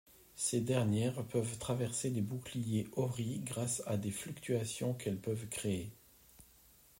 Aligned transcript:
Ces 0.35 0.61
dernières 0.61 1.23
peuvent 1.25 1.59
traverser 1.59 2.09
les 2.09 2.23
boucliers 2.23 2.87
Ori 2.95 3.39
grâce 3.45 3.83
à 3.85 3.97
des 3.97 4.09
fluctuations 4.09 4.95
qu'elles 4.95 5.21
peuvent 5.21 5.45
créer. 5.47 5.91